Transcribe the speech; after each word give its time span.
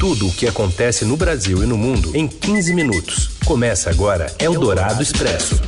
Tudo 0.00 0.28
o 0.28 0.32
que 0.32 0.48
acontece 0.48 1.04
no 1.04 1.14
Brasil 1.14 1.62
e 1.62 1.66
no 1.66 1.76
mundo 1.76 2.16
em 2.16 2.26
15 2.26 2.72
minutos. 2.72 3.36
Começa 3.44 3.90
agora 3.90 4.34
Eldorado 4.38 5.02
Expresso. 5.02 5.60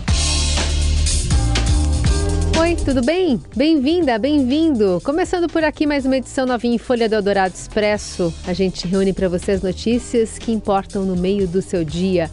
Oi, 2.58 2.74
tudo 2.76 3.04
bem? 3.04 3.38
Bem-vinda, 3.54 4.18
bem-vindo. 4.18 5.03
Começando 5.04 5.48
por 5.48 5.62
aqui 5.62 5.87
mais 5.87 6.06
uma 6.06 6.16
edição 6.16 6.46
novinha 6.46 6.76
em 6.76 6.79
Folha 6.79 7.10
do 7.10 7.14
Eldorado 7.14 7.54
Expresso. 7.54 8.32
A 8.46 8.54
gente 8.54 8.87
reúne 8.87 9.12
para 9.12 9.29
você 9.29 9.50
as 9.50 9.60
notícias 9.60 10.39
que 10.39 10.51
importam 10.51 11.05
no 11.05 11.14
meio 11.14 11.46
do 11.46 11.61
seu 11.61 11.85
dia. 11.85 12.30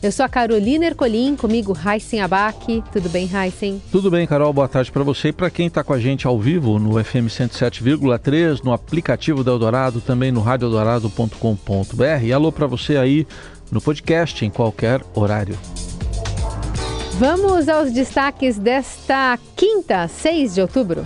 Eu 0.00 0.12
sou 0.12 0.24
a 0.24 0.28
Carolina 0.28 0.86
Ercolim, 0.86 1.34
comigo 1.34 1.76
Heisen 1.76 2.20
Abac. 2.20 2.84
Tudo 2.92 3.08
bem, 3.08 3.28
Heisen? 3.34 3.82
Tudo 3.90 4.08
bem, 4.08 4.28
Carol. 4.28 4.52
Boa 4.52 4.68
tarde 4.68 4.92
para 4.92 5.02
você 5.02 5.28
e 5.28 5.32
para 5.32 5.50
quem 5.50 5.66
está 5.66 5.82
com 5.82 5.92
a 5.92 5.98
gente 5.98 6.24
ao 6.24 6.38
vivo 6.38 6.78
no 6.78 7.02
FM 7.02 7.26
107,3, 7.26 8.62
no 8.62 8.72
aplicativo 8.72 9.42
da 9.42 9.50
Eldorado, 9.50 10.00
também 10.00 10.30
no 10.30 10.40
radioeldorado.com.br. 10.40 12.22
E 12.22 12.32
alô 12.32 12.52
para 12.52 12.68
você 12.68 12.96
aí 12.96 13.26
no 13.72 13.80
podcast 13.80 14.44
em 14.44 14.50
qualquer 14.50 15.02
horário. 15.16 15.58
Vamos 17.14 17.68
aos 17.68 17.90
destaques 17.90 18.56
desta 18.56 19.36
quinta, 19.56 20.06
6 20.06 20.54
de 20.54 20.60
outubro. 20.60 21.04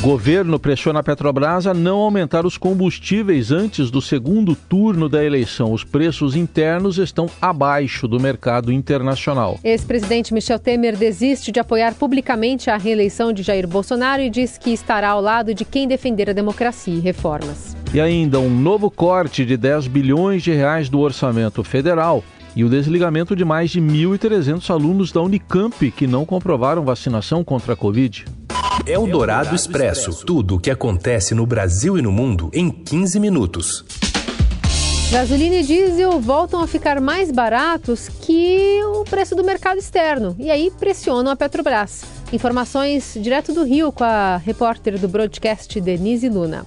Governo 0.00 0.60
pressiona 0.60 1.00
a 1.00 1.02
Petrobras 1.02 1.66
a 1.66 1.74
não 1.74 1.98
aumentar 1.98 2.46
os 2.46 2.56
combustíveis 2.56 3.50
antes 3.50 3.90
do 3.90 4.00
segundo 4.00 4.54
turno 4.54 5.08
da 5.08 5.24
eleição. 5.24 5.72
Os 5.72 5.82
preços 5.82 6.36
internos 6.36 6.98
estão 6.98 7.28
abaixo 7.42 8.06
do 8.06 8.20
mercado 8.20 8.72
internacional. 8.72 9.58
Ex-presidente 9.64 10.32
Michel 10.32 10.60
Temer 10.60 10.96
desiste 10.96 11.50
de 11.50 11.58
apoiar 11.58 11.94
publicamente 11.94 12.70
a 12.70 12.76
reeleição 12.76 13.32
de 13.32 13.42
Jair 13.42 13.66
Bolsonaro 13.66 14.22
e 14.22 14.30
diz 14.30 14.56
que 14.56 14.70
estará 14.70 15.08
ao 15.08 15.20
lado 15.20 15.52
de 15.52 15.64
quem 15.64 15.88
defender 15.88 16.30
a 16.30 16.32
democracia 16.32 16.94
e 16.94 17.00
reformas. 17.00 17.76
E 17.92 18.00
ainda 18.00 18.38
um 18.38 18.48
novo 18.48 18.92
corte 18.92 19.44
de 19.44 19.56
10 19.56 19.88
bilhões 19.88 20.44
de 20.44 20.52
reais 20.52 20.88
do 20.88 21.00
orçamento 21.00 21.64
federal 21.64 22.22
e 22.54 22.62
o 22.62 22.68
desligamento 22.68 23.34
de 23.34 23.44
mais 23.44 23.70
de 23.70 23.80
1.300 23.80 24.70
alunos 24.70 25.10
da 25.10 25.20
Unicamp 25.20 25.90
que 25.90 26.06
não 26.06 26.24
comprovaram 26.24 26.84
vacinação 26.84 27.42
contra 27.42 27.72
a 27.72 27.76
Covid. 27.76 28.24
É 28.86 28.98
o 28.98 29.06
Dourado 29.06 29.54
Expresso. 29.54 30.24
Tudo 30.24 30.56
o 30.56 30.60
que 30.60 30.70
acontece 30.70 31.34
no 31.34 31.46
Brasil 31.46 31.98
e 31.98 32.02
no 32.02 32.10
mundo 32.10 32.50
em 32.52 32.70
15 32.70 33.20
minutos. 33.20 33.84
Gasolina 35.10 35.56
e 35.56 35.62
diesel 35.62 36.20
voltam 36.20 36.60
a 36.60 36.66
ficar 36.66 37.00
mais 37.00 37.30
baratos 37.30 38.08
que 38.08 38.80
o 38.84 39.04
preço 39.04 39.34
do 39.34 39.42
mercado 39.42 39.78
externo 39.78 40.36
e 40.38 40.50
aí 40.50 40.70
pressionam 40.78 41.32
a 41.32 41.36
Petrobras. 41.36 42.02
Informações 42.32 43.16
direto 43.20 43.54
do 43.54 43.64
Rio 43.64 43.90
com 43.90 44.04
a 44.04 44.36
repórter 44.36 44.98
do 44.98 45.08
broadcast 45.08 45.80
Denise 45.80 46.28
Luna. 46.28 46.66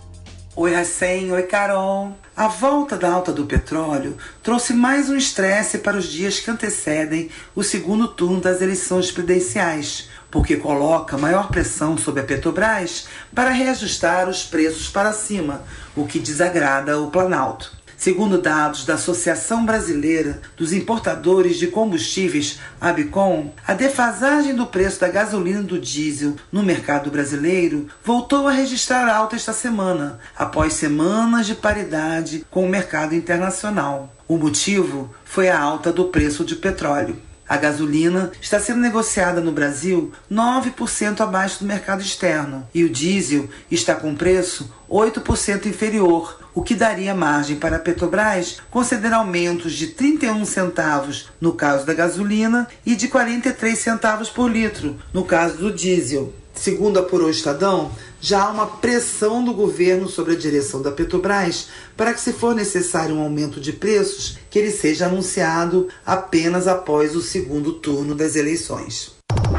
Oi, 0.56 0.74
Racem. 0.74 1.32
Oi, 1.32 1.44
Carol. 1.44 2.12
A 2.36 2.48
volta 2.48 2.98
da 2.98 3.12
alta 3.12 3.32
do 3.32 3.46
petróleo 3.46 4.18
trouxe 4.44 4.74
mais 4.74 5.10
um 5.10 5.16
estresse 5.16 5.78
para 5.78 5.96
os 5.96 6.06
dias 6.06 6.40
que 6.40 6.52
antecedem 6.52 7.30
o 7.56 7.64
segundo 7.64 8.08
turno 8.08 8.42
das 8.42 8.62
eleições 8.62 9.12
presidenciais, 9.12 10.10
porque 10.32 10.56
coloca 10.56 11.18
maior 11.18 11.50
pressão 11.50 11.98
sobre 11.98 12.22
a 12.22 12.24
Petrobras 12.24 13.08
para 13.36 13.52
reajustar 13.52 14.30
os 14.30 14.44
preços 14.44 14.90
para 14.90 15.12
cima, 15.12 15.64
o 15.96 16.08
que 16.08 16.18
desagrada 16.18 17.00
o 17.00 17.12
Planalto. 17.12 17.82
Segundo 18.02 18.42
dados 18.42 18.84
da 18.84 18.96
Associação 18.96 19.64
Brasileira 19.64 20.42
dos 20.58 20.74
Importadores 20.74 21.60
de 21.60 21.68
Combustíveis, 21.68 22.60
ABCOM, 22.82 23.52
a 23.68 23.76
defasagem 23.76 24.56
do 24.56 24.66
preço 24.66 25.02
da 25.02 25.08
gasolina 25.08 25.60
e 25.60 25.66
do 25.66 25.78
diesel 25.78 26.36
no 26.52 26.64
mercado 26.64 27.12
brasileiro 27.12 27.88
voltou 28.04 28.48
a 28.48 28.52
registrar 28.52 29.08
alta 29.08 29.36
esta 29.36 29.54
semana, 29.54 30.18
após 30.36 30.74
semanas 30.74 31.46
de 31.46 31.54
paridade 31.54 32.44
com 32.50 32.66
o 32.66 32.68
mercado 32.68 33.14
internacional. 33.14 34.12
O 34.28 34.36
motivo 34.36 35.14
foi 35.24 35.50
a 35.50 35.60
alta 35.60 35.94
do 35.94 36.06
preço 36.06 36.44
de 36.44 36.56
petróleo. 36.56 37.31
A 37.52 37.58
gasolina 37.58 38.32
está 38.40 38.62
sendo 38.62 38.80
negociada 38.80 39.42
no 39.42 39.52
Brasil 39.52 40.14
9% 40.32 41.20
abaixo 41.20 41.60
do 41.60 41.66
mercado 41.66 42.02
externo 42.02 42.66
e 42.74 42.86
o 42.86 42.90
diesel 42.90 43.50
está 43.70 43.94
com 43.94 44.16
preço 44.16 44.74
8% 44.90 45.66
inferior, 45.66 46.40
o 46.54 46.64
que 46.64 46.74
daria 46.74 47.14
margem 47.14 47.58
para 47.58 47.76
a 47.76 47.80
Petrobras 47.80 48.62
conceder 48.72 49.12
aumentos 49.12 49.74
de 49.74 49.88
31 49.88 50.46
centavos 50.46 51.30
no 51.42 51.52
caso 51.52 51.86
da 51.86 51.94
gasolina 51.94 52.70
e 52.86 52.96
de 52.96 53.10
43 53.10 53.78
centavos 53.78 54.30
por 54.30 54.50
litro 54.50 54.98
no 55.14 55.26
caso 55.26 55.58
do 55.58 55.74
diesel. 55.74 56.34
Segundo 56.54 57.00
apurou 57.00 57.28
o 57.28 57.32
Estadão, 57.32 57.92
já 58.20 58.44
há 58.44 58.52
uma 58.52 58.68
pressão 58.68 59.44
do 59.44 59.54
governo 59.54 60.08
sobre 60.08 60.34
a 60.34 60.38
direção 60.38 60.82
da 60.82 60.92
Petrobras 60.92 61.70
para 61.98 62.14
que, 62.14 62.22
se 62.22 62.34
for 62.34 62.54
necessário 62.54 63.16
um 63.16 63.22
aumento 63.22 63.60
de 63.60 63.74
preços, 63.74 64.38
que 64.50 64.60
ele 64.60 64.72
seja 64.72 65.08
anunciado 65.08 65.88
apenas 66.06 66.68
após 66.68 67.16
o 67.16 67.22
segundo 67.22 67.74
turno 67.74 68.14
das 68.14 68.36
eleições. 68.36 69.14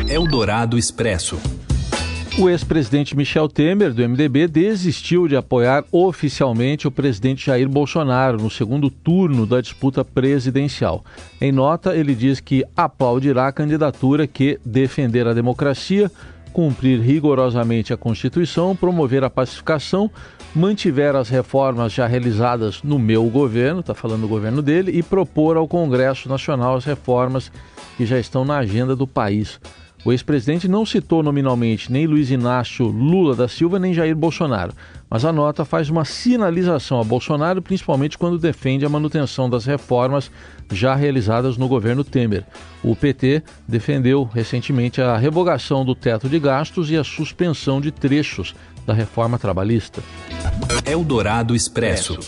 Eldorado 0.08 0.78
Expresso. 0.78 1.38
O 2.38 2.48
ex-presidente 2.48 3.14
Michel 3.14 3.46
Temer, 3.46 3.92
do 3.92 4.08
MDB, 4.08 4.48
desistiu 4.48 5.28
de 5.28 5.36
apoiar 5.36 5.84
oficialmente 5.92 6.88
o 6.88 6.90
presidente 6.90 7.44
Jair 7.44 7.68
Bolsonaro 7.68 8.38
no 8.38 8.50
segundo 8.50 8.88
turno 8.88 9.46
da 9.46 9.60
disputa 9.60 10.02
presidencial. 10.02 11.04
Em 11.38 11.52
nota, 11.52 11.94
ele 11.94 12.14
diz 12.14 12.40
que 12.40 12.64
aplaudirá 12.74 13.48
a 13.48 13.52
candidatura 13.52 14.26
que 14.26 14.58
defender 14.64 15.26
a 15.26 15.34
democracia, 15.34 16.10
cumprir 16.52 17.00
rigorosamente 17.00 17.92
a 17.92 17.96
Constituição, 17.96 18.76
promover 18.76 19.24
a 19.24 19.30
pacificação, 19.30 20.10
mantiver 20.54 21.16
as 21.16 21.28
reformas 21.28 21.92
já 21.92 22.06
realizadas 22.06 22.82
no 22.82 22.98
meu 22.98 23.24
governo, 23.24 23.80
está 23.80 23.94
falando 23.94 24.22
do 24.22 24.28
governo 24.28 24.60
dele, 24.60 24.92
e 24.92 25.02
propor 25.02 25.56
ao 25.56 25.66
Congresso 25.66 26.28
Nacional 26.28 26.76
as 26.76 26.84
reformas 26.84 27.50
que 27.96 28.04
já 28.04 28.18
estão 28.18 28.44
na 28.44 28.58
agenda 28.58 28.94
do 28.94 29.06
país. 29.06 29.58
O 30.04 30.10
ex-presidente 30.10 30.66
não 30.66 30.84
citou 30.84 31.22
nominalmente 31.22 31.92
nem 31.92 32.06
Luiz 32.08 32.30
Inácio 32.30 32.86
Lula 32.86 33.36
da 33.36 33.46
Silva 33.46 33.78
nem 33.78 33.94
Jair 33.94 34.16
Bolsonaro, 34.16 34.72
mas 35.08 35.24
a 35.24 35.32
nota 35.32 35.64
faz 35.64 35.88
uma 35.88 36.04
sinalização 36.04 37.00
a 37.00 37.04
Bolsonaro, 37.04 37.62
principalmente 37.62 38.18
quando 38.18 38.38
defende 38.38 38.84
a 38.84 38.88
manutenção 38.88 39.48
das 39.48 39.64
reformas 39.64 40.28
já 40.72 40.96
realizadas 40.96 41.56
no 41.56 41.68
governo 41.68 42.02
Temer. 42.02 42.44
O 42.82 42.96
PT 42.96 43.44
defendeu 43.68 44.24
recentemente 44.24 45.00
a 45.00 45.16
revogação 45.16 45.84
do 45.84 45.94
teto 45.94 46.28
de 46.28 46.40
gastos 46.40 46.90
e 46.90 46.96
a 46.96 47.04
suspensão 47.04 47.80
de 47.80 47.92
trechos 47.92 48.56
da 48.84 48.92
reforma 48.92 49.38
trabalhista. 49.38 50.02
Eldorado 50.84 51.54
Expresso. 51.54 52.18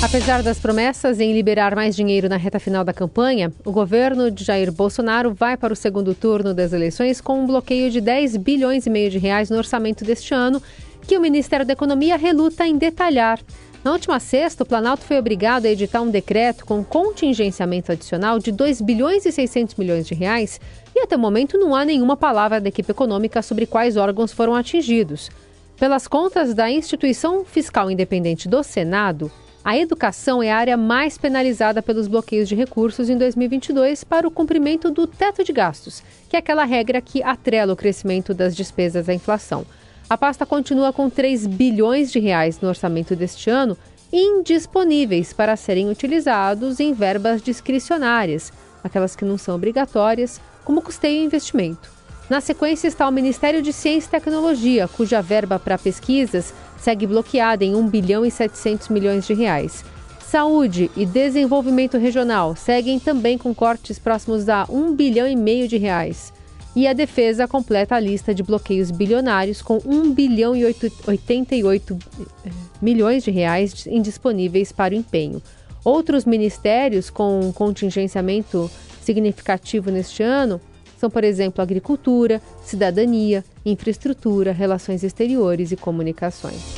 Apesar 0.00 0.44
das 0.44 0.60
promessas 0.60 1.18
em 1.18 1.32
liberar 1.32 1.74
mais 1.74 1.96
dinheiro 1.96 2.28
na 2.28 2.36
reta 2.36 2.60
final 2.60 2.84
da 2.84 2.92
campanha, 2.92 3.52
o 3.64 3.72
governo 3.72 4.30
de 4.30 4.44
Jair 4.44 4.70
Bolsonaro 4.70 5.34
vai 5.34 5.56
para 5.56 5.72
o 5.72 5.76
segundo 5.76 6.14
turno 6.14 6.54
das 6.54 6.72
eleições 6.72 7.20
com 7.20 7.40
um 7.40 7.46
bloqueio 7.46 7.90
de 7.90 8.00
10 8.00 8.36
bilhões 8.36 8.86
e 8.86 8.90
meio 8.90 9.10
de 9.10 9.18
reais 9.18 9.50
no 9.50 9.56
orçamento 9.56 10.04
deste 10.04 10.32
ano, 10.32 10.62
que 11.02 11.18
o 11.18 11.20
Ministério 11.20 11.66
da 11.66 11.72
Economia 11.72 12.16
reluta 12.16 12.64
em 12.64 12.78
detalhar. 12.78 13.40
Na 13.82 13.90
última 13.90 14.20
sexta, 14.20 14.62
o 14.62 14.66
Planalto 14.66 15.04
foi 15.04 15.18
obrigado 15.18 15.66
a 15.66 15.68
editar 15.68 16.00
um 16.00 16.10
decreto 16.10 16.64
com 16.64 16.84
contingenciamento 16.84 17.90
adicional 17.90 18.38
de 18.38 18.52
2 18.52 18.80
bilhões 18.80 19.26
e 19.26 19.32
600 19.32 19.74
milhões 19.74 20.06
de 20.06 20.14
reais, 20.14 20.60
e 20.94 21.00
até 21.00 21.16
o 21.16 21.18
momento 21.18 21.58
não 21.58 21.74
há 21.74 21.84
nenhuma 21.84 22.16
palavra 22.16 22.60
da 22.60 22.68
equipe 22.68 22.92
econômica 22.92 23.42
sobre 23.42 23.66
quais 23.66 23.96
órgãos 23.96 24.32
foram 24.32 24.54
atingidos. 24.54 25.28
Pelas 25.76 26.06
contas 26.06 26.54
da 26.54 26.70
Instituição 26.70 27.44
Fiscal 27.44 27.90
Independente 27.90 28.48
do 28.48 28.62
Senado, 28.62 29.30
a 29.68 29.76
educação 29.76 30.42
é 30.42 30.50
a 30.50 30.56
área 30.56 30.78
mais 30.78 31.18
penalizada 31.18 31.82
pelos 31.82 32.08
bloqueios 32.08 32.48
de 32.48 32.54
recursos 32.54 33.10
em 33.10 33.18
2022 33.18 34.02
para 34.02 34.26
o 34.26 34.30
cumprimento 34.30 34.90
do 34.90 35.06
teto 35.06 35.44
de 35.44 35.52
gastos, 35.52 36.02
que 36.26 36.36
é 36.36 36.38
aquela 36.38 36.64
regra 36.64 37.02
que 37.02 37.22
atrela 37.22 37.74
o 37.74 37.76
crescimento 37.76 38.32
das 38.32 38.56
despesas 38.56 39.10
à 39.10 39.12
inflação. 39.12 39.66
A 40.08 40.16
pasta 40.16 40.46
continua 40.46 40.90
com 40.90 41.10
3 41.10 41.46
bilhões 41.46 42.10
de 42.10 42.18
reais 42.18 42.58
no 42.62 42.68
orçamento 42.70 43.14
deste 43.14 43.50
ano 43.50 43.76
indisponíveis 44.10 45.34
para 45.34 45.54
serem 45.54 45.90
utilizados 45.90 46.80
em 46.80 46.94
verbas 46.94 47.42
discricionárias, 47.42 48.50
aquelas 48.82 49.14
que 49.14 49.26
não 49.26 49.36
são 49.36 49.54
obrigatórias, 49.54 50.40
como 50.64 50.80
custeio 50.80 51.20
e 51.20 51.24
investimento. 51.26 51.97
Na 52.28 52.42
sequência 52.42 52.88
está 52.88 53.08
o 53.08 53.12
Ministério 53.12 53.62
de 53.62 53.72
Ciência 53.72 54.08
e 54.08 54.10
Tecnologia, 54.10 54.86
cuja 54.86 55.22
verba 55.22 55.58
para 55.58 55.78
pesquisas 55.78 56.52
segue 56.76 57.06
bloqueada 57.06 57.64
em 57.64 57.74
1 57.74 57.88
bilhão 57.88 58.24
e 58.24 58.30
700 58.30 58.90
milhões 58.90 59.26
de 59.26 59.32
reais. 59.32 59.82
Saúde 60.20 60.90
e 60.94 61.06
desenvolvimento 61.06 61.96
regional 61.96 62.54
seguem 62.54 62.98
também 62.98 63.38
com 63.38 63.54
cortes 63.54 63.98
próximos 63.98 64.46
a 64.46 64.66
1 64.68 64.94
bilhão 64.94 65.26
e 65.26 65.34
meio 65.34 65.66
de 65.66 65.78
reais. 65.78 66.30
E 66.76 66.86
a 66.86 66.92
defesa 66.92 67.48
completa 67.48 67.94
a 67.94 68.00
lista 68.00 68.34
de 68.34 68.42
bloqueios 68.42 68.90
bilionários 68.90 69.62
com 69.62 69.80
1 69.86 70.12
bilhão 70.12 70.54
e 70.54 70.66
88 70.66 71.98
eh, 72.44 72.50
milhões 72.80 73.24
de 73.24 73.30
reais 73.30 73.86
indisponíveis 73.86 74.70
para 74.70 74.92
o 74.92 74.98
empenho. 74.98 75.42
Outros 75.82 76.26
ministérios 76.26 77.08
com 77.08 77.50
contingenciamento 77.54 78.70
significativo 79.00 79.90
neste 79.90 80.22
ano 80.22 80.60
são, 80.98 81.08
por 81.08 81.22
exemplo, 81.22 81.62
agricultura, 81.62 82.42
cidadania, 82.62 83.44
infraestrutura, 83.64 84.52
relações 84.52 85.02
exteriores 85.02 85.70
e 85.70 85.76
comunicações. 85.76 86.76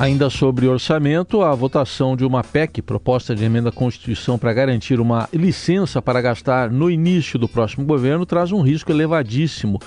Ainda 0.00 0.30
sobre 0.30 0.66
orçamento, 0.66 1.42
a 1.42 1.54
votação 1.54 2.16
de 2.16 2.24
uma 2.24 2.42
PEC, 2.42 2.80
proposta 2.80 3.34
de 3.34 3.44
emenda 3.44 3.68
à 3.68 3.72
Constituição 3.72 4.38
para 4.38 4.52
garantir 4.52 4.98
uma 4.98 5.28
licença 5.32 6.00
para 6.00 6.22
gastar 6.22 6.70
no 6.70 6.90
início 6.90 7.38
do 7.38 7.46
próximo 7.46 7.84
governo, 7.84 8.24
traz 8.24 8.50
um 8.50 8.62
risco 8.62 8.90
elevadíssimo 8.90 9.78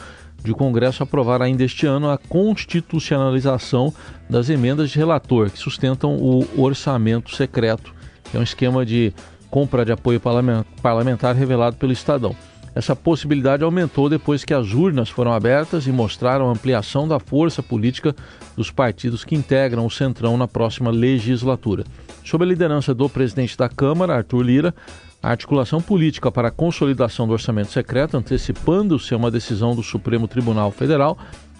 de 0.44 0.52
o 0.52 0.56
Congresso 0.56 1.02
aprovar 1.02 1.42
ainda 1.42 1.64
este 1.64 1.88
ano 1.88 2.10
a 2.10 2.18
constitucionalização 2.18 3.94
das 4.30 4.50
emendas 4.50 4.92
de 4.92 5.00
relator 5.00 5.50
que 5.50 5.58
sustentam 5.58 6.16
o 6.16 6.62
orçamento 6.62 7.36
secreto, 7.36 7.94
que 8.30 8.38
é 8.38 8.40
um 8.40 8.44
esquema 8.44 8.86
de 8.86 9.12
compra 9.50 9.84
de 9.84 9.92
apoio 9.92 10.22
parlamentar 10.82 11.36
revelado 11.36 11.76
pelo 11.78 11.92
Estadão. 11.92 12.36
Essa 12.76 12.96
possibilidade 12.96 13.64
aumentou 13.64 14.10
depois 14.10 14.44
que 14.44 14.54
as 14.54 14.74
urnas 14.74 15.10
foram 15.10 15.32
abertas 15.32 15.86
e 15.86 15.92
mostraram 15.92 16.50
a 16.50 16.52
ampliação 16.52 17.08
da 17.08 17.20
força 17.20 17.62
política 17.62 18.16
dos 18.58 18.72
partidos 18.72 19.24
que 19.24 19.36
integram 19.36 19.86
o 19.86 19.92
Centrão 19.92 20.38
na 20.38 20.48
próxima 20.48 20.90
legislatura. 20.90 21.84
Sob 22.24 22.44
a 22.44 22.48
liderança 22.48 22.94
do 22.94 23.08
presidente 23.08 23.58
da 23.58 23.70
Câmara, 23.70 24.16
Arthur 24.16 24.42
Lira, 24.42 24.76
a 25.22 25.30
articulação 25.30 25.82
política 25.82 26.32
para 26.32 26.48
a 26.48 26.52
consolidação 26.52 27.28
do 27.28 27.34
orçamento 27.34 27.72
secreto, 27.72 28.18
antecipando-se 28.18 29.14
a 29.14 29.18
uma 29.18 29.32
decisão 29.32 29.76
do 29.76 29.84
Supremo 29.84 30.28
Tribunal 30.28 30.72
Federal, 30.72 31.18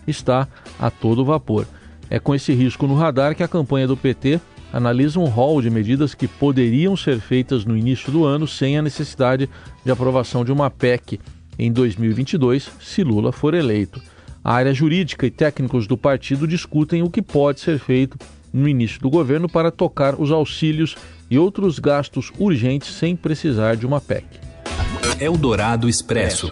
está 0.08 0.48
a 0.80 0.90
todo 0.90 1.24
vapor. 1.24 1.66
É 2.10 2.20
com 2.20 2.36
esse 2.36 2.54
risco 2.54 2.88
no 2.88 2.96
radar 2.96 3.36
que 3.36 3.44
a 3.44 3.48
campanha 3.48 3.88
do 3.88 3.96
PT 3.96 4.42
analisa 4.74 5.20
um 5.20 5.26
rol 5.26 5.62
de 5.62 5.70
medidas 5.70 6.16
que 6.16 6.28
poderiam 6.28 6.98
ser 6.98 7.20
feitas 7.20 7.64
no 7.64 7.78
início 7.78 8.12
do 8.12 8.26
ano 8.26 8.48
sem 8.48 8.76
a 8.76 8.82
necessidade 8.82 9.48
de 9.86 9.92
aprovação 9.92 10.44
de 10.44 10.52
uma 10.52 10.72
PEC 10.72 11.20
em 11.60 11.72
2022, 11.72 12.72
se 12.82 13.04
Lula 13.04 13.32
for 13.32 13.54
eleito. 13.54 14.02
A 14.44 14.56
área 14.56 14.74
jurídica 14.74 15.28
e 15.28 15.32
técnicos 15.32 15.86
do 15.86 15.96
partido 15.96 16.48
discutem 16.48 17.04
o 17.04 17.10
que 17.10 17.22
pode 17.22 17.60
ser 17.60 17.78
feito 17.78 18.18
no 18.52 18.68
início 18.68 19.00
do 19.00 19.10
governo 19.10 19.48
para 19.48 19.72
tocar 19.72 20.20
os 20.20 20.32
auxílios 20.32 20.96
e 21.30 21.38
outros 21.38 21.78
gastos 21.78 22.32
urgentes 22.40 22.94
sem 22.96 23.16
precisar 23.16 23.76
de 23.76 23.86
uma 23.86 24.02
PEC. 24.02 24.26
Eldorado 25.20 25.88
Expresso. 25.88 26.52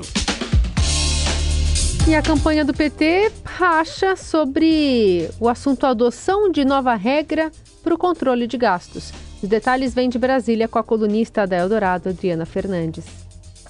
E 2.07 2.15
a 2.15 2.21
campanha 2.21 2.65
do 2.65 2.73
PT 2.73 3.31
racha 3.43 4.15
sobre 4.15 5.29
o 5.39 5.47
assunto 5.47 5.85
adoção 5.85 6.51
de 6.51 6.65
nova 6.65 6.95
regra 6.95 7.51
para 7.81 7.93
o 7.93 7.97
controle 7.97 8.47
de 8.47 8.57
gastos. 8.57 9.11
Os 9.41 9.49
detalhes 9.49 9.93
vêm 9.93 10.09
de 10.09 10.19
Brasília 10.19 10.67
com 10.67 10.79
a 10.79 10.83
colunista 10.83 11.47
da 11.47 11.57
Eldorado, 11.57 12.09
Adriana 12.09 12.45
Fernandes 12.45 13.05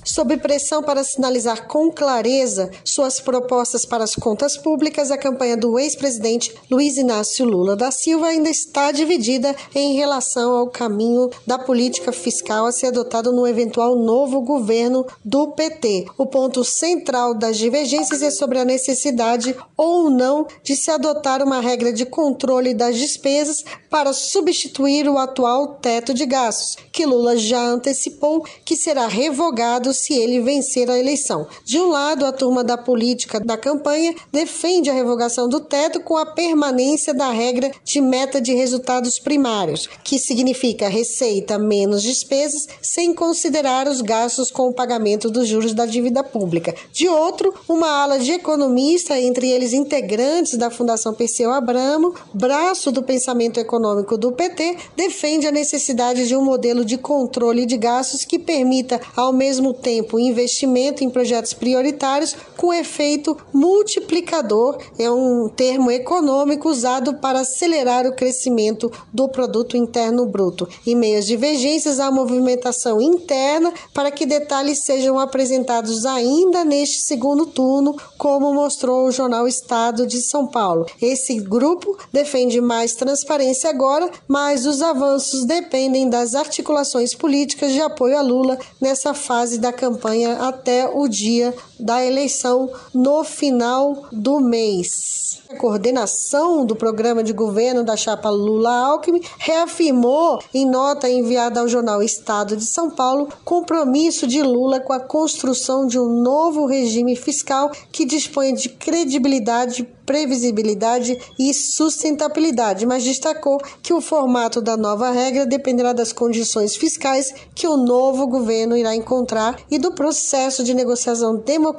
sob 0.03 0.37
pressão 0.37 0.81
para 0.81 1.03
sinalizar 1.03 1.67
com 1.67 1.91
clareza 1.91 2.69
suas 2.83 3.19
propostas 3.19 3.85
para 3.85 4.03
as 4.03 4.15
contas 4.15 4.57
públicas, 4.57 5.11
a 5.11 5.17
campanha 5.17 5.55
do 5.55 5.77
ex-presidente 5.77 6.53
Luiz 6.69 6.97
Inácio 6.97 7.45
Lula 7.45 7.75
da 7.75 7.91
Silva 7.91 8.27
ainda 8.27 8.49
está 8.49 8.91
dividida 8.91 9.55
em 9.73 9.95
relação 9.95 10.51
ao 10.55 10.67
caminho 10.67 11.29
da 11.45 11.57
política 11.57 12.11
fiscal 12.11 12.65
a 12.65 12.71
ser 12.71 12.87
adotado 12.87 13.31
no 13.31 13.47
eventual 13.47 13.95
novo 13.95 14.41
governo 14.41 15.05
do 15.23 15.51
PT. 15.51 16.07
O 16.17 16.25
ponto 16.25 16.63
central 16.63 17.33
das 17.33 17.57
divergências 17.57 18.21
é 18.21 18.31
sobre 18.31 18.59
a 18.59 18.65
necessidade 18.65 19.55
ou 19.77 20.09
não 20.09 20.47
de 20.63 20.75
se 20.75 20.89
adotar 20.91 21.43
uma 21.43 21.59
regra 21.59 21.93
de 21.93 22.05
controle 22.05 22.73
das 22.73 22.97
despesas 22.97 23.63
para 23.91 24.13
substituir 24.13 25.09
o 25.09 25.17
atual 25.17 25.75
teto 25.81 26.13
de 26.13 26.25
gastos, 26.25 26.77
que 26.93 27.05
Lula 27.05 27.35
já 27.35 27.61
antecipou 27.61 28.45
que 28.63 28.77
será 28.77 29.05
revogado 29.05 29.93
se 29.93 30.13
ele 30.13 30.39
vencer 30.39 30.89
a 30.89 30.97
eleição. 30.97 31.45
De 31.65 31.77
um 31.77 31.89
lado, 31.89 32.25
a 32.25 32.31
turma 32.31 32.63
da 32.63 32.77
política 32.77 33.41
da 33.41 33.57
campanha 33.57 34.15
defende 34.31 34.89
a 34.89 34.93
revogação 34.93 35.49
do 35.49 35.59
teto 35.59 35.99
com 35.99 36.15
a 36.15 36.25
permanência 36.25 37.13
da 37.13 37.31
regra 37.31 37.69
de 37.83 37.99
meta 37.99 38.39
de 38.39 38.53
resultados 38.53 39.19
primários, 39.19 39.89
que 40.05 40.17
significa 40.17 40.87
receita 40.87 41.59
menos 41.59 42.01
despesas, 42.01 42.69
sem 42.81 43.13
considerar 43.13 43.89
os 43.89 43.99
gastos 43.99 44.49
com 44.49 44.69
o 44.69 44.73
pagamento 44.73 45.29
dos 45.29 45.49
juros 45.49 45.73
da 45.73 45.85
dívida 45.85 46.23
pública. 46.23 46.73
De 46.93 47.09
outro, 47.09 47.53
uma 47.67 47.89
ala 48.03 48.19
de 48.19 48.31
economistas, 48.31 49.17
entre 49.17 49.49
eles 49.49 49.73
integrantes 49.73 50.57
da 50.57 50.71
Fundação 50.71 51.13
Perseu 51.13 51.51
Abramo, 51.51 52.15
braço 52.33 52.89
do 52.89 53.03
pensamento 53.03 53.59
econômico 53.59 53.80
do 53.81 54.31
PT, 54.31 54.77
defende 54.95 55.47
a 55.47 55.51
necessidade 55.51 56.27
de 56.27 56.35
um 56.35 56.43
modelo 56.43 56.85
de 56.85 56.97
controle 56.97 57.65
de 57.65 57.77
gastos 57.77 58.23
que 58.23 58.37
permita, 58.37 59.01
ao 59.15 59.33
mesmo 59.33 59.73
tempo 59.73 60.19
investimento 60.19 61.03
em 61.03 61.09
projetos 61.09 61.53
prioritários 61.53 62.35
com 62.57 62.73
efeito 62.73 63.35
multiplicador, 63.51 64.77
é 64.99 65.09
um 65.09 65.49
termo 65.49 65.89
econômico 65.89 66.69
usado 66.69 67.15
para 67.15 67.39
acelerar 67.39 68.05
o 68.05 68.15
crescimento 68.15 68.91
do 69.11 69.27
produto 69.27 69.75
interno 69.75 70.25
bruto. 70.25 70.67
Em 70.85 70.95
meio 70.95 71.17
às 71.17 71.25
divergências, 71.25 71.99
há 71.99 72.11
movimentação 72.11 73.01
interna 73.01 73.73
para 73.93 74.11
que 74.11 74.25
detalhes 74.25 74.83
sejam 74.83 75.19
apresentados 75.19 76.05
ainda 76.05 76.63
neste 76.63 77.01
segundo 77.01 77.45
turno, 77.45 77.95
como 78.17 78.53
mostrou 78.53 79.07
o 79.07 79.11
jornal 79.11 79.47
Estado 79.47 80.05
de 80.05 80.21
São 80.21 80.45
Paulo. 80.45 80.85
Esse 81.01 81.39
grupo 81.39 81.97
defende 82.11 82.61
mais 82.61 82.93
transparência 82.93 83.70
agora, 83.71 84.09
mas 84.27 84.65
os 84.65 84.81
avanços 84.81 85.45
dependem 85.45 86.09
das 86.09 86.35
articulações 86.35 87.15
políticas 87.15 87.71
de 87.71 87.81
apoio 87.81 88.17
a 88.17 88.21
Lula 88.21 88.59
nessa 88.79 89.13
fase 89.13 89.57
da 89.57 89.73
campanha 89.73 90.47
até 90.47 90.87
o 90.87 91.07
dia 91.07 91.53
da 91.81 92.05
eleição 92.05 92.69
no 92.93 93.23
final 93.23 94.05
do 94.11 94.39
mês. 94.39 95.41
A 95.49 95.57
coordenação 95.57 96.65
do 96.65 96.75
programa 96.75 97.23
de 97.23 97.33
governo 97.33 97.83
da 97.83 97.97
chapa 97.97 98.29
Lula-Alckmin 98.29 99.21
reafirmou, 99.37 100.39
em 100.53 100.65
nota 100.65 101.09
enviada 101.09 101.59
ao 101.59 101.67
jornal 101.67 102.01
Estado 102.01 102.55
de 102.55 102.63
São 102.63 102.89
Paulo, 102.89 103.27
compromisso 103.43 104.25
de 104.25 104.41
Lula 104.41 104.79
com 104.79 104.93
a 104.93 104.99
construção 104.99 105.85
de 105.85 105.99
um 105.99 106.21
novo 106.21 106.65
regime 106.65 107.15
fiscal 107.15 107.69
que 107.91 108.05
dispõe 108.05 108.53
de 108.53 108.69
credibilidade 108.69 109.87
previsibilidade 110.11 111.17
e 111.39 111.53
sustentabilidade, 111.53 112.85
mas 112.85 113.01
destacou 113.01 113.57
que 113.81 113.93
o 113.93 114.01
formato 114.01 114.59
da 114.61 114.75
nova 114.75 115.09
regra 115.09 115.45
dependerá 115.45 115.93
das 115.93 116.11
condições 116.11 116.75
fiscais 116.75 117.33
que 117.55 117.65
o 117.65 117.77
novo 117.77 118.27
governo 118.27 118.75
irá 118.75 118.93
encontrar 118.93 119.57
e 119.71 119.79
do 119.79 119.93
processo 119.93 120.65
de 120.65 120.73
negociação 120.73 121.37
democrática 121.37 121.70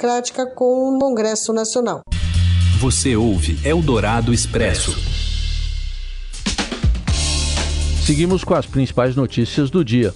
com 0.55 0.97
o 0.97 0.99
Congresso 0.99 1.53
Nacional. 1.53 2.01
Você 2.81 3.15
ouve 3.15 3.59
Eldorado 3.65 4.33
Expresso. 4.33 4.97
Seguimos 8.05 8.43
com 8.43 8.55
as 8.55 8.67
principais 8.67 9.15
notícias 9.15 9.71
do 9.71 9.85
dia. 9.85 10.13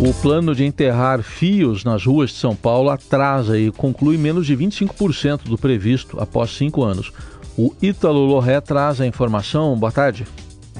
O 0.00 0.12
plano 0.12 0.54
de 0.54 0.64
enterrar 0.64 1.22
fios 1.22 1.84
nas 1.84 2.04
ruas 2.04 2.30
de 2.30 2.36
São 2.36 2.54
Paulo 2.54 2.90
atrasa 2.90 3.58
e 3.58 3.70
conclui 3.70 4.18
menos 4.18 4.46
de 4.46 4.56
25% 4.56 5.44
do 5.44 5.56
previsto 5.56 6.20
após 6.20 6.50
cinco 6.50 6.82
anos. 6.82 7.12
O 7.56 7.72
Ítalo 7.80 8.26
Loré 8.26 8.60
traz 8.60 9.00
a 9.00 9.06
informação. 9.06 9.76
Boa 9.78 9.92
tarde. 9.92 10.26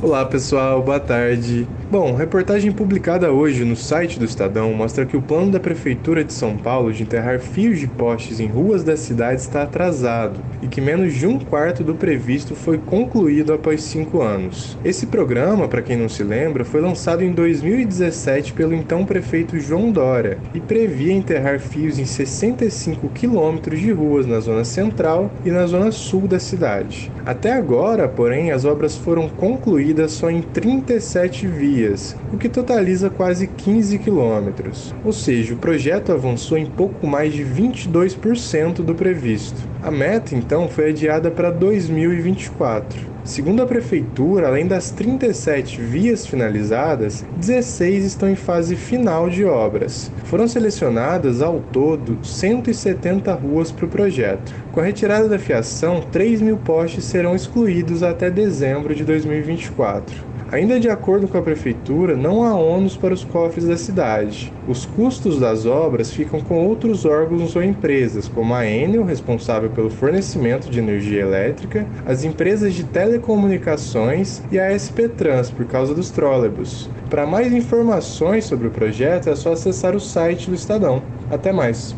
Olá 0.03 0.26
pessoal, 0.26 0.83
boa 0.83 1.00
tarde. 1.00 1.67
Bom, 1.91 2.15
reportagem 2.15 2.71
publicada 2.71 3.33
hoje 3.33 3.65
no 3.65 3.75
site 3.75 4.19
do 4.19 4.26
Estadão 4.26 4.75
mostra 4.75 5.07
que 5.07 5.17
o 5.17 5.23
plano 5.23 5.53
da 5.53 5.59
Prefeitura 5.59 6.23
de 6.23 6.35
São 6.35 6.55
Paulo 6.55 6.93
de 6.93 7.03
enterrar 7.03 7.41
fios 7.41 7.79
de 7.79 7.87
postes 7.87 8.38
em 8.38 8.47
ruas 8.47 8.85
da 8.85 8.95
cidade 8.95 9.41
está 9.41 9.62
atrasado 9.62 10.38
e 10.61 10.67
que 10.67 10.83
menos 10.83 11.15
de 11.15 11.26
um 11.26 11.38
quarto 11.38 11.83
do 11.83 11.95
previsto 11.95 12.55
foi 12.55 12.76
concluído 12.76 13.55
após 13.55 13.85
cinco 13.85 14.21
anos. 14.21 14.76
Esse 14.85 15.07
programa, 15.07 15.67
para 15.67 15.81
quem 15.81 15.97
não 15.97 16.11
se 16.11 16.23
lembra, 16.23 16.62
foi 16.62 16.83
lançado 16.83 17.25
em 17.25 17.33
2017 17.33 18.53
pelo 18.53 18.75
então 18.75 19.07
prefeito 19.07 19.59
João 19.59 19.91
Dória 19.91 20.37
e 20.53 20.61
previa 20.61 21.15
enterrar 21.15 21.59
fios 21.59 21.99
em 21.99 22.05
65 22.05 23.09
quilômetros 23.11 23.81
de 23.81 23.93
ruas 23.93 24.26
na 24.26 24.41
zona 24.41 24.65
central 24.65 25.31
e 25.43 25.50
na 25.50 25.67
zona 25.67 25.91
sul 25.91 26.29
da 26.29 26.38
cidade. 26.38 27.11
Até 27.25 27.53
agora, 27.53 28.07
porém, 28.07 28.50
as 28.50 28.65
obras 28.67 28.95
foram 28.97 29.29
concluídas 29.29 29.86
só 30.09 30.31
em 30.31 30.43
37 30.43 31.47
vias, 31.47 32.16
o 32.33 32.37
que 32.37 32.49
totaliza 32.49 33.09
quase 33.09 33.47
15 33.47 33.99
quilômetros. 33.99 34.95
Ou 35.05 35.12
seja, 35.12 35.55
o 35.55 35.59
projeto 35.59 36.12
avançou 36.12 36.59
em 36.59 36.66
pouco 36.66 37.07
mais 37.07 37.33
de 37.33 37.45
22% 37.45 38.76
do 38.76 38.95
previsto. 38.95 39.61
A 39.83 39.90
meta, 39.90 40.35
então, 40.35 40.69
foi 40.69 40.90
adiada 40.90 41.31
para 41.31 41.50
2024. 41.50 43.16
Segundo 43.26 43.61
a 43.61 43.66
Prefeitura, 43.66 44.47
além 44.47 44.69
das 44.69 44.93
37 44.93 45.81
vias 45.81 46.25
finalizadas, 46.25 47.25
16 47.37 48.05
estão 48.05 48.31
em 48.31 48.37
fase 48.37 48.76
final 48.76 49.28
de 49.28 49.45
obras. 49.45 50.12
Foram 50.26 50.47
selecionadas 50.47 51.43
ao 51.43 51.59
todo 51.59 52.25
170 52.25 53.35
ruas 53.35 53.73
para 53.73 53.85
o 53.85 53.88
projeto. 53.88 54.55
Com 54.76 54.83
a 54.83 54.85
retirada 54.85 55.26
da 55.26 55.38
fiação, 55.38 56.02
3 56.12 56.42
mil 56.42 56.59
postes 56.59 57.02
serão 57.04 57.35
excluídos 57.35 58.02
até 58.02 58.30
dezembro 58.30 58.95
de 58.95 59.04
2024. 59.04 60.14
Ainda 60.52 60.78
de 60.78 60.90
acordo 60.90 61.26
com 61.26 61.38
a 61.38 61.42
prefeitura, 61.42 62.14
não 62.14 62.45
há 62.45 62.54
ônus 62.54 62.95
para 62.95 63.14
os 63.14 63.25
cofres 63.25 63.66
da 63.66 63.78
cidade. 63.78 64.52
Os 64.68 64.85
custos 64.85 65.40
das 65.40 65.64
obras 65.64 66.11
ficam 66.11 66.42
com 66.42 66.66
outros 66.66 67.06
órgãos 67.06 67.56
ou 67.56 67.62
empresas, 67.62 68.28
como 68.28 68.52
a 68.52 68.66
Enel, 68.66 69.02
responsável 69.02 69.71
pelo 69.71 69.88
fornecimento 69.88 70.68
de 70.68 70.78
energia 70.78 71.23
elétrica, 71.23 71.87
as 72.04 72.23
empresas 72.23 72.75
de 72.75 72.85
telecomunicações 72.85 74.42
e 74.52 74.59
a 74.59 74.76
SP 74.76 75.09
Trans, 75.09 75.50
por 75.50 75.64
causa 75.64 75.95
dos 75.95 76.11
trólebus. 76.11 76.90
Para 77.09 77.26
mais 77.26 77.50
informações 77.50 78.45
sobre 78.45 78.68
o 78.68 78.71
projeto, 78.71 79.30
é 79.30 79.35
só 79.35 79.54
acessar 79.54 79.97
o 79.97 80.00
site 80.00 80.50
do 80.50 80.54
Estadão. 80.54 81.02
Até 81.30 81.50
mais. 81.50 81.97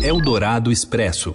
Eldorado 0.00 0.70
Expresso. 0.70 1.34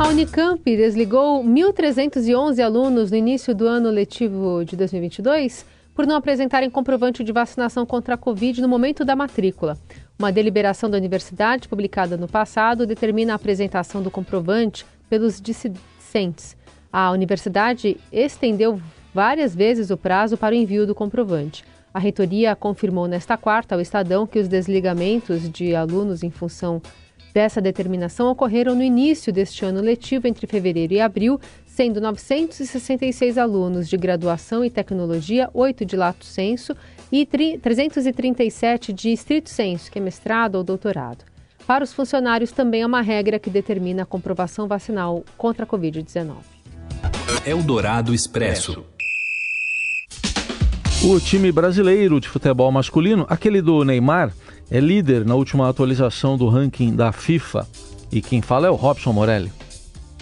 A 0.00 0.08
Unicamp 0.08 0.64
desligou 0.64 1.44
1.311 1.44 2.64
alunos 2.64 3.10
no 3.10 3.18
início 3.18 3.54
do 3.54 3.66
ano 3.66 3.90
letivo 3.90 4.64
de 4.64 4.74
2022 4.74 5.66
por 5.94 6.06
não 6.06 6.16
apresentarem 6.16 6.70
comprovante 6.70 7.22
de 7.22 7.30
vacinação 7.32 7.84
contra 7.84 8.14
a 8.14 8.16
Covid 8.16 8.62
no 8.62 8.68
momento 8.68 9.04
da 9.04 9.14
matrícula. 9.14 9.76
Uma 10.18 10.32
deliberação 10.32 10.88
da 10.88 10.96
universidade, 10.96 11.68
publicada 11.68 12.16
no 12.16 12.26
passado, 12.26 12.86
determina 12.86 13.34
a 13.34 13.36
apresentação 13.36 14.02
do 14.02 14.10
comprovante 14.10 14.86
pelos 15.10 15.38
discentes. 15.38 16.56
A 16.90 17.10
universidade 17.10 17.98
estendeu 18.10 18.80
várias 19.12 19.54
vezes 19.54 19.90
o 19.90 19.98
prazo 19.98 20.38
para 20.38 20.54
o 20.54 20.58
envio 20.58 20.86
do 20.86 20.94
comprovante. 20.94 21.62
A 21.92 21.98
reitoria 21.98 22.56
confirmou 22.56 23.06
nesta 23.06 23.36
quarta 23.36 23.74
ao 23.74 23.82
Estadão 23.82 24.26
que 24.26 24.38
os 24.38 24.48
desligamentos 24.48 25.46
de 25.50 25.74
alunos 25.74 26.22
em 26.22 26.30
função 26.30 26.80
dessa 27.32 27.60
determinação 27.60 28.30
ocorreram 28.30 28.74
no 28.74 28.82
início 28.82 29.32
deste 29.32 29.64
ano 29.64 29.80
letivo, 29.80 30.26
entre 30.26 30.46
fevereiro 30.46 30.92
e 30.92 31.00
abril, 31.00 31.40
sendo 31.66 32.00
966 32.00 33.38
alunos 33.38 33.88
de 33.88 33.96
graduação 33.96 34.64
e 34.64 34.70
tecnologia, 34.70 35.48
8 35.54 35.84
de 35.84 35.96
lato 35.96 36.24
senso 36.24 36.76
e 37.10 37.24
337 37.24 38.92
de 38.92 39.12
estrito 39.12 39.48
senso, 39.48 39.90
que 39.90 39.98
é 39.98 40.02
mestrado 40.02 40.56
ou 40.56 40.64
doutorado. 40.64 41.24
Para 41.66 41.84
os 41.84 41.92
funcionários, 41.92 42.50
também 42.50 42.82
é 42.82 42.86
uma 42.86 43.00
regra 43.00 43.38
que 43.38 43.48
determina 43.48 44.02
a 44.02 44.06
comprovação 44.06 44.66
vacinal 44.66 45.24
contra 45.36 45.64
a 45.64 45.66
Covid-19. 45.68 46.34
Eldorado 47.46 48.12
Expresso. 48.12 48.84
O 51.02 51.18
time 51.18 51.50
brasileiro 51.50 52.20
de 52.20 52.28
futebol 52.28 52.70
masculino, 52.70 53.24
aquele 53.28 53.62
do 53.62 53.84
Neymar, 53.84 54.34
é 54.70 54.78
líder 54.78 55.24
na 55.26 55.34
última 55.34 55.68
atualização 55.68 56.36
do 56.36 56.48
ranking 56.48 56.94
da 56.94 57.10
FIFA. 57.10 57.66
E 58.12 58.22
quem 58.22 58.40
fala 58.40 58.66
é 58.66 58.70
o 58.70 58.74
Robson 58.74 59.12
Morelli. 59.12 59.52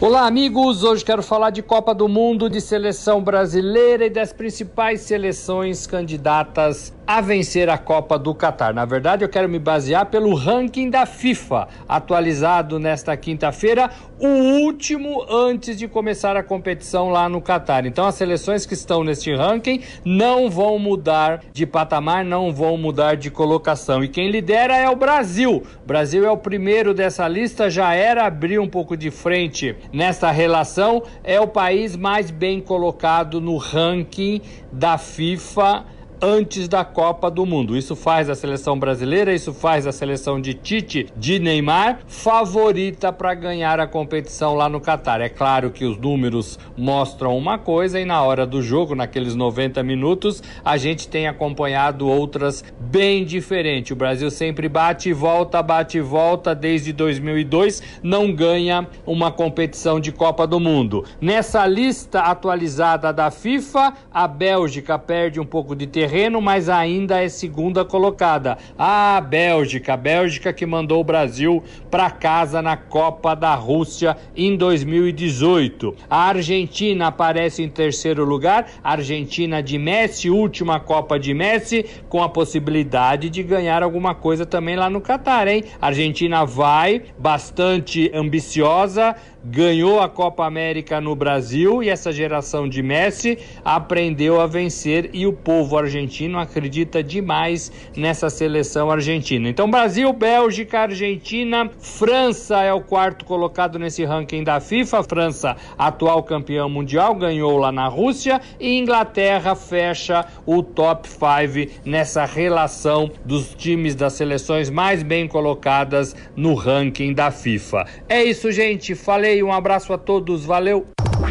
Olá, 0.00 0.26
amigos! 0.26 0.84
Hoje 0.84 1.04
quero 1.04 1.22
falar 1.22 1.50
de 1.50 1.60
Copa 1.60 1.94
do 1.94 2.08
Mundo, 2.08 2.48
de 2.48 2.60
seleção 2.60 3.22
brasileira 3.22 4.06
e 4.06 4.10
das 4.10 4.32
principais 4.32 5.00
seleções 5.02 5.86
candidatas 5.86 6.94
a 7.08 7.22
vencer 7.22 7.70
a 7.70 7.78
Copa 7.78 8.18
do 8.18 8.34
Catar. 8.34 8.74
Na 8.74 8.84
verdade, 8.84 9.24
eu 9.24 9.30
quero 9.30 9.48
me 9.48 9.58
basear 9.58 10.04
pelo 10.04 10.34
ranking 10.34 10.90
da 10.90 11.06
FIFA, 11.06 11.66
atualizado 11.88 12.78
nesta 12.78 13.16
quinta-feira, 13.16 13.90
o 14.18 14.26
último 14.26 15.24
antes 15.26 15.78
de 15.78 15.88
começar 15.88 16.36
a 16.36 16.42
competição 16.42 17.08
lá 17.08 17.26
no 17.26 17.40
Catar. 17.40 17.86
Então, 17.86 18.04
as 18.04 18.14
seleções 18.14 18.66
que 18.66 18.74
estão 18.74 19.02
neste 19.02 19.34
ranking 19.34 19.80
não 20.04 20.50
vão 20.50 20.78
mudar 20.78 21.40
de 21.50 21.64
patamar, 21.64 22.22
não 22.26 22.52
vão 22.52 22.76
mudar 22.76 23.16
de 23.16 23.30
colocação. 23.30 24.04
E 24.04 24.08
quem 24.08 24.30
lidera 24.30 24.76
é 24.76 24.90
o 24.90 24.94
Brasil. 24.94 25.62
O 25.82 25.86
Brasil 25.86 26.26
é 26.26 26.30
o 26.30 26.36
primeiro 26.36 26.92
dessa 26.92 27.26
lista, 27.26 27.70
já 27.70 27.94
era 27.94 28.26
abrir 28.26 28.58
um 28.58 28.68
pouco 28.68 28.94
de 28.94 29.10
frente 29.10 29.74
nessa 29.90 30.30
relação, 30.30 31.02
é 31.24 31.40
o 31.40 31.48
país 31.48 31.96
mais 31.96 32.30
bem 32.30 32.60
colocado 32.60 33.40
no 33.40 33.56
ranking 33.56 34.42
da 34.70 34.98
FIFA 34.98 35.96
antes 36.20 36.68
da 36.68 36.84
Copa 36.84 37.30
do 37.30 37.46
Mundo. 37.46 37.76
Isso 37.76 37.94
faz 37.94 38.28
a 38.28 38.34
seleção 38.34 38.78
brasileira, 38.78 39.32
isso 39.32 39.52
faz 39.52 39.86
a 39.86 39.92
seleção 39.92 40.40
de 40.40 40.54
Tite, 40.54 41.06
de 41.16 41.38
Neymar, 41.38 42.00
favorita 42.06 43.12
para 43.12 43.34
ganhar 43.34 43.78
a 43.80 43.86
competição 43.86 44.54
lá 44.54 44.68
no 44.68 44.80
Catar. 44.80 45.20
É 45.20 45.28
claro 45.28 45.70
que 45.70 45.84
os 45.84 45.96
números 45.96 46.58
mostram 46.76 47.36
uma 47.36 47.58
coisa 47.58 48.00
e 48.00 48.04
na 48.04 48.22
hora 48.22 48.46
do 48.46 48.60
jogo, 48.62 48.94
naqueles 48.94 49.34
90 49.34 49.82
minutos, 49.82 50.42
a 50.64 50.76
gente 50.76 51.08
tem 51.08 51.28
acompanhado 51.28 52.08
outras 52.08 52.64
bem 52.78 53.24
diferentes. 53.24 53.92
O 53.92 53.96
Brasil 53.96 54.30
sempre 54.30 54.68
bate 54.68 55.10
e 55.10 55.12
volta, 55.12 55.62
bate 55.62 55.98
e 55.98 56.00
volta 56.00 56.54
desde 56.54 56.92
2002, 56.92 57.82
não 58.02 58.32
ganha 58.32 58.86
uma 59.06 59.30
competição 59.30 60.00
de 60.00 60.10
Copa 60.10 60.46
do 60.46 60.58
Mundo. 60.58 61.04
Nessa 61.20 61.66
lista 61.66 62.20
atualizada 62.20 63.12
da 63.12 63.30
FIFA, 63.30 63.92
a 64.12 64.26
Bélgica 64.26 64.98
perde 64.98 65.40
um 65.40 65.46
pouco 65.46 65.76
de 65.76 65.86
terreno 65.86 66.07
terreno, 66.08 66.40
mas 66.40 66.70
ainda 66.70 67.22
é 67.22 67.28
segunda 67.28 67.84
colocada. 67.84 68.56
A 68.78 69.20
Bélgica, 69.20 69.94
Bélgica 69.94 70.54
que 70.54 70.64
mandou 70.64 71.00
o 71.00 71.04
Brasil 71.04 71.62
para 71.90 72.10
casa 72.10 72.62
na 72.62 72.78
Copa 72.78 73.36
da 73.36 73.54
Rússia 73.54 74.16
em 74.34 74.56
2018. 74.56 75.94
A 76.08 76.28
Argentina 76.28 77.08
aparece 77.08 77.62
em 77.62 77.68
terceiro 77.68 78.24
lugar, 78.24 78.66
Argentina 78.82 79.62
de 79.62 79.76
Messi, 79.78 80.30
última 80.30 80.80
Copa 80.80 81.18
de 81.18 81.34
Messi, 81.34 81.84
com 82.08 82.22
a 82.22 82.28
possibilidade 82.28 83.28
de 83.28 83.42
ganhar 83.42 83.82
alguma 83.82 84.14
coisa 84.14 84.46
também 84.46 84.76
lá 84.76 84.88
no 84.88 85.02
Catar, 85.02 85.46
hein? 85.46 85.64
A 85.80 85.88
Argentina 85.88 86.46
vai 86.46 87.02
bastante 87.18 88.10
ambiciosa, 88.14 89.14
ganhou 89.50 90.00
a 90.00 90.08
Copa 90.08 90.44
América 90.44 91.00
no 91.00 91.16
Brasil 91.16 91.82
e 91.82 91.88
essa 91.88 92.12
geração 92.12 92.68
de 92.68 92.82
Messi 92.82 93.38
aprendeu 93.64 94.40
a 94.40 94.46
vencer 94.46 95.10
e 95.12 95.26
o 95.26 95.32
povo 95.32 95.78
argentino 95.78 96.38
acredita 96.38 97.02
demais 97.02 97.72
nessa 97.96 98.28
seleção 98.28 98.90
argentina. 98.90 99.48
Então, 99.48 99.70
Brasil, 99.70 100.12
Bélgica, 100.12 100.80
Argentina, 100.80 101.70
França 101.78 102.62
é 102.62 102.72
o 102.72 102.80
quarto 102.80 103.24
colocado 103.24 103.78
nesse 103.78 104.04
ranking 104.04 104.44
da 104.44 104.60
FIFA. 104.60 105.02
França, 105.02 105.56
atual 105.78 106.22
campeão 106.22 106.68
mundial, 106.68 107.14
ganhou 107.14 107.56
lá 107.56 107.72
na 107.72 107.88
Rússia 107.88 108.40
e 108.60 108.78
Inglaterra 108.78 109.54
fecha 109.54 110.26
o 110.44 110.62
top 110.62 111.08
5 111.08 111.80
nessa 111.84 112.24
relação 112.24 113.10
dos 113.24 113.54
times 113.54 113.94
das 113.94 114.12
seleções 114.12 114.68
mais 114.68 115.02
bem 115.02 115.26
colocadas 115.26 116.14
no 116.36 116.54
ranking 116.54 117.14
da 117.14 117.30
FIFA. 117.30 117.86
É 118.08 118.22
isso, 118.22 118.52
gente. 118.52 118.94
Falei 118.94 119.37
um 119.42 119.52
abraço 119.52 119.92
a 119.92 119.98
todos, 119.98 120.44
valeu! 120.44 120.86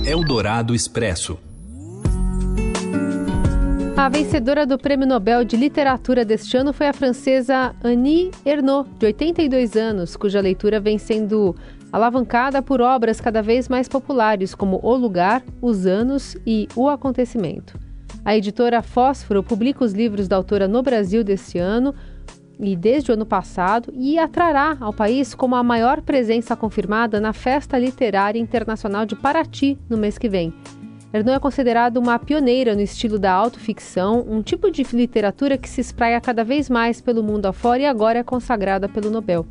Eldorado 0.05 0.73
Expresso. 0.75 1.37
A 3.97 4.09
vencedora 4.09 4.65
do 4.65 4.77
Prêmio 4.77 5.07
Nobel 5.07 5.43
de 5.43 5.57
Literatura 5.57 6.23
deste 6.23 6.55
ano 6.55 6.71
foi 6.71 6.87
a 6.87 6.93
francesa 6.93 7.75
Annie 7.83 8.29
Ernaux, 8.45 8.87
de 8.99 9.07
82 9.07 9.75
anos, 9.75 10.15
cuja 10.15 10.39
leitura 10.39 10.79
vem 10.79 10.99
sendo 10.99 11.55
alavancada 11.91 12.61
por 12.61 12.79
obras 12.79 13.19
cada 13.19 13.41
vez 13.41 13.67
mais 13.67 13.87
populares, 13.87 14.53
como 14.53 14.79
O 14.83 14.95
Lugar, 14.95 15.43
Os 15.61 15.85
Anos 15.85 16.37
e 16.45 16.67
O 16.75 16.87
Acontecimento. 16.87 17.77
A 18.23 18.37
editora 18.37 18.81
Fósforo 18.81 19.41
publica 19.41 19.83
os 19.83 19.93
livros 19.93 20.27
da 20.27 20.35
autora 20.35 20.67
no 20.67 20.83
Brasil 20.83 21.23
deste 21.23 21.57
ano, 21.57 21.95
e 22.59 22.75
desde 22.75 23.11
o 23.11 23.13
ano 23.13 23.25
passado 23.25 23.93
e 23.95 24.17
atrará 24.17 24.77
ao 24.79 24.93
país 24.93 25.33
como 25.35 25.55
a 25.55 25.63
maior 25.63 26.01
presença 26.01 26.55
confirmada 26.55 27.19
na 27.19 27.33
Festa 27.33 27.77
Literária 27.77 28.39
Internacional 28.39 29.05
de 29.05 29.15
Paraty 29.15 29.77
no 29.89 29.97
mês 29.97 30.17
que 30.17 30.29
vem. 30.29 30.53
Ernon 31.13 31.33
é 31.33 31.39
considerado 31.39 31.97
uma 31.97 32.19
pioneira 32.19 32.75
no 32.75 32.81
estilo 32.81 33.17
da 33.17 33.31
autoficção, 33.31 34.25
um 34.27 34.41
tipo 34.41 34.69
de 34.69 34.83
literatura 34.83 35.57
que 35.57 35.69
se 35.69 35.81
espraia 35.81 36.19
cada 36.19 36.43
vez 36.43 36.69
mais 36.69 36.99
pelo 36.99 37.23
mundo 37.23 37.45
afora 37.45 37.81
e 37.81 37.85
agora 37.85 38.19
é 38.19 38.23
consagrada 38.23 38.89
pelo 38.89 39.09
Nobel. 39.09 39.45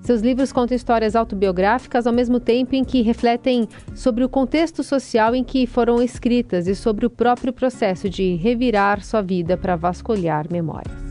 Seus 0.00 0.20
livros 0.20 0.52
contam 0.52 0.76
histórias 0.76 1.16
autobiográficas 1.16 2.06
ao 2.06 2.12
mesmo 2.12 2.38
tempo 2.38 2.74
em 2.74 2.84
que 2.84 3.00
refletem 3.00 3.66
sobre 3.94 4.22
o 4.22 4.28
contexto 4.28 4.82
social 4.82 5.34
em 5.34 5.42
que 5.42 5.66
foram 5.66 6.02
escritas 6.02 6.66
e 6.68 6.74
sobre 6.74 7.06
o 7.06 7.10
próprio 7.10 7.54
processo 7.54 8.08
de 8.10 8.34
revirar 8.34 9.02
sua 9.02 9.22
vida 9.22 9.56
para 9.56 9.76
vasculhar 9.76 10.46
memórias. 10.50 11.03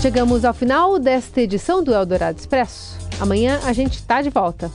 Chegamos 0.00 0.44
ao 0.44 0.54
final 0.54 0.96
desta 1.00 1.40
edição 1.40 1.82
do 1.82 1.92
Eldorado 1.92 2.38
Expresso. 2.38 2.96
Amanhã 3.20 3.58
a 3.64 3.72
gente 3.72 3.94
está 3.94 4.22
de 4.22 4.30
volta. 4.30 4.70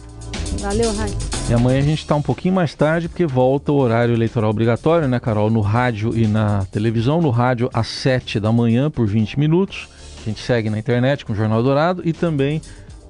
Valeu, 0.60 0.94
Rai. 0.94 1.10
E 1.50 1.54
amanhã 1.54 1.80
a 1.80 1.82
gente 1.82 2.00
está 2.00 2.14
um 2.14 2.22
pouquinho 2.22 2.54
mais 2.54 2.76
tarde, 2.76 3.08
porque 3.08 3.26
volta 3.26 3.72
o 3.72 3.78
horário 3.78 4.14
eleitoral 4.14 4.50
obrigatório, 4.50 5.08
né, 5.08 5.22
Carol? 5.22 5.50
No 5.50 5.62
rádio 5.62 6.14
e 6.14 6.28
na 6.28 6.66
televisão. 6.66 7.22
No 7.22 7.30
rádio 7.30 7.70
às 7.74 7.88
7 7.88 8.38
da 8.38 8.52
manhã, 8.52 8.92
por 8.92 9.08
20 9.08 9.40
minutos. 9.40 9.88
A 10.22 10.26
gente 10.30 10.42
segue 10.42 10.70
na 10.70 10.78
internet 10.78 11.24
com 11.24 11.32
o 11.32 11.36
Jornal 11.36 11.64
Dourado 11.64 12.02
e 12.06 12.12
também 12.12 12.62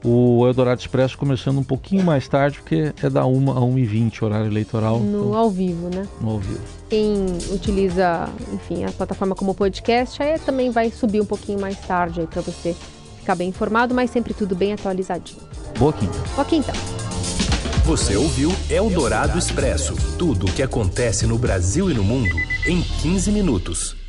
o 0.04 0.46
Eldorado 0.46 0.82
Expresso 0.82 1.18
começando 1.18 1.58
um 1.58 1.64
pouquinho 1.64 2.04
mais 2.04 2.28
tarde, 2.28 2.60
porque 2.60 2.94
é 3.02 3.10
da 3.10 3.26
1 3.26 3.52
a 3.52 3.62
1h20, 3.62 4.22
horário 4.24 4.48
eleitoral. 4.48 5.00
No 5.00 5.20
então, 5.20 5.34
ao 5.36 5.50
vivo, 5.50 5.90
né? 5.90 6.08
No 6.20 6.32
ao 6.32 6.40
vivo. 6.40 6.62
Quem 6.90 7.26
utiliza, 7.52 8.30
enfim, 8.54 8.84
a 8.84 8.92
plataforma 8.92 9.34
como 9.34 9.54
podcast, 9.56 10.22
aí 10.22 10.38
também 10.40 10.70
vai 10.70 10.92
subir 10.92 11.22
um 11.22 11.26
pouquinho 11.26 11.60
mais 11.60 11.78
tarde 11.80 12.22
aí 12.22 12.28
para 12.28 12.42
você 12.42 12.76
ficar 13.18 13.36
bem 13.36 13.50
informado, 13.50 13.96
mas 13.96 14.10
sempre 14.10 14.34
tudo 14.34 14.56
bem 14.56 14.74
atualizadinho. 14.74 15.40
Boa 15.80 15.94
quinta. 15.94 16.20
Boa 16.36 16.46
quinta. 16.46 16.74
Você 17.86 18.16
ouviu 18.16 18.52
Eldorado 18.70 19.38
Expresso 19.38 19.96
tudo 20.18 20.46
o 20.46 20.52
que 20.52 20.64
acontece 20.64 21.26
no 21.26 21.38
Brasil 21.38 21.90
e 21.90 21.94
no 21.94 22.04
mundo 22.04 22.36
em 22.66 22.82
15 22.82 23.32
minutos. 23.32 24.03